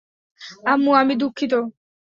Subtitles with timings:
[0.65, 1.53] আম্মু, আমি দুঃখিত।